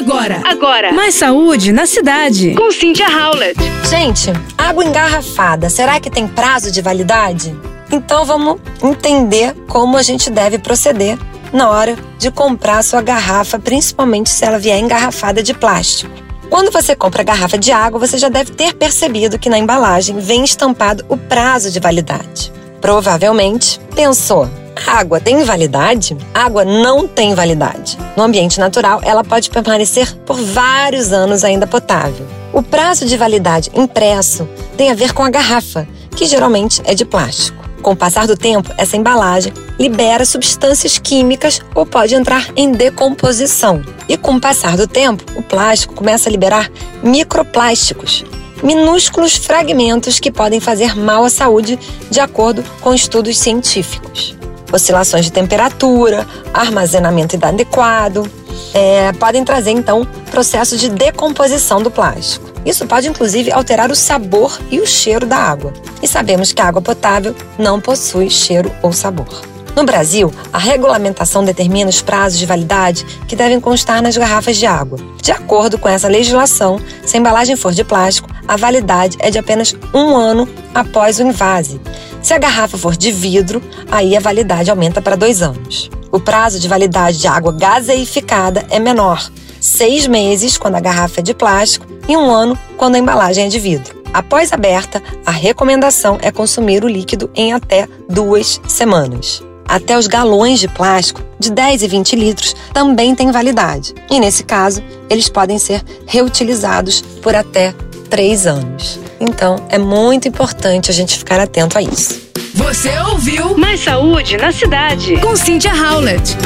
Agora, 0.00 0.40
agora. 0.46 0.92
Mais 0.94 1.14
saúde 1.14 1.72
na 1.72 1.84
cidade. 1.84 2.54
Com 2.54 2.72
Cynthia 2.72 3.06
Howlett. 3.06 3.60
Gente, 3.86 4.32
água 4.56 4.82
engarrafada, 4.82 5.68
será 5.68 6.00
que 6.00 6.08
tem 6.08 6.26
prazo 6.26 6.72
de 6.72 6.80
validade? 6.80 7.54
Então 7.92 8.24
vamos 8.24 8.58
entender 8.82 9.54
como 9.68 9.98
a 9.98 10.02
gente 10.02 10.30
deve 10.30 10.58
proceder 10.58 11.18
na 11.52 11.68
hora 11.68 11.98
de 12.16 12.30
comprar 12.30 12.78
a 12.78 12.82
sua 12.82 13.02
garrafa, 13.02 13.58
principalmente 13.58 14.30
se 14.30 14.42
ela 14.42 14.58
vier 14.58 14.78
engarrafada 14.78 15.42
de 15.42 15.52
plástico. 15.52 16.10
Quando 16.48 16.70
você 16.70 16.96
compra 16.96 17.20
a 17.20 17.24
garrafa 17.24 17.58
de 17.58 17.70
água, 17.70 18.00
você 18.00 18.16
já 18.16 18.30
deve 18.30 18.52
ter 18.52 18.72
percebido 18.72 19.38
que 19.38 19.50
na 19.50 19.58
embalagem 19.58 20.18
vem 20.18 20.44
estampado 20.44 21.04
o 21.10 21.16
prazo 21.18 21.70
de 21.70 21.78
validade. 21.78 22.50
Provavelmente 22.80 23.78
pensou: 23.94 24.48
água 24.86 25.20
tem 25.20 25.44
validade? 25.44 26.16
Água 26.34 26.64
não 26.64 27.06
tem 27.06 27.34
validade. 27.34 27.98
No 28.16 28.22
ambiente 28.22 28.58
natural, 28.58 29.00
ela 29.02 29.22
pode 29.22 29.50
permanecer 29.50 30.14
por 30.26 30.36
vários 30.36 31.12
anos 31.12 31.44
ainda 31.44 31.66
potável. 31.66 32.26
O 32.52 32.62
prazo 32.62 33.06
de 33.06 33.16
validade 33.16 33.70
impresso 33.74 34.48
tem 34.76 34.90
a 34.90 34.94
ver 34.94 35.12
com 35.12 35.22
a 35.22 35.30
garrafa, 35.30 35.86
que 36.16 36.26
geralmente 36.26 36.82
é 36.84 36.94
de 36.94 37.04
plástico. 37.04 37.60
Com 37.82 37.92
o 37.92 37.96
passar 37.96 38.26
do 38.26 38.36
tempo, 38.36 38.70
essa 38.76 38.96
embalagem 38.96 39.52
libera 39.78 40.24
substâncias 40.24 40.98
químicas 40.98 41.60
ou 41.74 41.86
pode 41.86 42.14
entrar 42.14 42.48
em 42.54 42.72
decomposição. 42.72 43.82
E 44.08 44.16
com 44.16 44.34
o 44.34 44.40
passar 44.40 44.76
do 44.76 44.86
tempo, 44.86 45.24
o 45.34 45.42
plástico 45.42 45.94
começa 45.94 46.28
a 46.28 46.32
liberar 46.32 46.70
microplásticos, 47.02 48.24
minúsculos 48.62 49.36
fragmentos 49.36 50.20
que 50.20 50.30
podem 50.30 50.60
fazer 50.60 50.94
mal 50.94 51.24
à 51.24 51.30
saúde, 51.30 51.78
de 52.10 52.20
acordo 52.20 52.62
com 52.82 52.92
estudos 52.92 53.38
científicos. 53.38 54.39
Oscilações 54.72 55.24
de 55.24 55.32
temperatura, 55.32 56.26
armazenamento 56.52 57.36
inadequado, 57.36 58.30
é, 58.72 59.12
podem 59.12 59.44
trazer 59.44 59.70
então 59.70 60.06
processo 60.30 60.76
de 60.76 60.88
decomposição 60.88 61.82
do 61.82 61.90
plástico. 61.90 62.50
Isso 62.64 62.86
pode 62.86 63.08
inclusive 63.08 63.50
alterar 63.50 63.90
o 63.90 63.96
sabor 63.96 64.58
e 64.70 64.80
o 64.80 64.86
cheiro 64.86 65.26
da 65.26 65.36
água. 65.36 65.72
E 66.02 66.06
sabemos 66.06 66.52
que 66.52 66.60
a 66.60 66.66
água 66.66 66.82
potável 66.82 67.34
não 67.58 67.80
possui 67.80 68.30
cheiro 68.30 68.70
ou 68.82 68.92
sabor. 68.92 69.42
No 69.76 69.84
Brasil, 69.84 70.32
a 70.52 70.58
regulamentação 70.58 71.44
determina 71.44 71.88
os 71.88 72.02
prazos 72.02 72.38
de 72.38 72.44
validade 72.44 73.04
que 73.26 73.36
devem 73.36 73.60
constar 73.60 74.02
nas 74.02 74.16
garrafas 74.16 74.56
de 74.56 74.66
água. 74.66 74.98
De 75.22 75.30
acordo 75.30 75.78
com 75.78 75.88
essa 75.88 76.08
legislação, 76.08 76.80
se 77.06 77.16
a 77.16 77.20
embalagem 77.20 77.56
for 77.56 77.72
de 77.72 77.84
plástico, 77.84 78.28
a 78.46 78.56
validade 78.56 79.16
é 79.20 79.30
de 79.30 79.38
apenas 79.38 79.74
um 79.94 80.16
ano 80.16 80.48
após 80.74 81.18
o 81.18 81.22
invase. 81.22 81.80
Se 82.30 82.34
a 82.34 82.38
garrafa 82.38 82.78
for 82.78 82.96
de 82.96 83.10
vidro, 83.10 83.60
aí 83.90 84.16
a 84.16 84.20
validade 84.20 84.70
aumenta 84.70 85.02
para 85.02 85.16
dois 85.16 85.42
anos. 85.42 85.90
O 86.12 86.20
prazo 86.20 86.60
de 86.60 86.68
validade 86.68 87.18
de 87.18 87.26
água 87.26 87.50
gaseificada 87.50 88.64
é 88.70 88.78
menor, 88.78 89.28
seis 89.60 90.06
meses 90.06 90.56
quando 90.56 90.76
a 90.76 90.80
garrafa 90.80 91.18
é 91.18 91.22
de 91.24 91.34
plástico 91.34 91.88
e 92.08 92.16
um 92.16 92.30
ano 92.30 92.56
quando 92.76 92.94
a 92.94 92.98
embalagem 92.98 93.46
é 93.46 93.48
de 93.48 93.58
vidro. 93.58 94.00
Após 94.14 94.52
aberta, 94.52 95.02
a 95.26 95.32
recomendação 95.32 96.18
é 96.22 96.30
consumir 96.30 96.84
o 96.84 96.88
líquido 96.88 97.28
em 97.34 97.52
até 97.52 97.88
duas 98.08 98.60
semanas. 98.68 99.42
Até 99.66 99.98
os 99.98 100.06
galões 100.06 100.60
de 100.60 100.68
plástico, 100.68 101.20
de 101.36 101.50
10 101.50 101.82
e 101.82 101.88
20 101.88 102.14
litros, 102.14 102.54
também 102.72 103.12
têm 103.12 103.32
validade. 103.32 103.92
E 104.08 104.20
nesse 104.20 104.44
caso, 104.44 104.80
eles 105.08 105.28
podem 105.28 105.58
ser 105.58 105.82
reutilizados 106.06 107.02
por 107.22 107.34
até 107.34 107.74
três 108.10 108.46
anos. 108.46 108.98
Então, 109.20 109.64
é 109.70 109.78
muito 109.78 110.26
importante 110.28 110.90
a 110.90 110.94
gente 110.94 111.16
ficar 111.16 111.40
atento 111.40 111.78
a 111.78 111.82
isso. 111.82 112.20
Você 112.54 112.90
ouviu 112.98 113.56
Mais 113.56 113.80
saúde 113.80 114.36
na 114.36 114.50
cidade. 114.52 115.16
com 115.18 115.36
Cynthia 115.36 115.72
Howlett. 115.72 116.36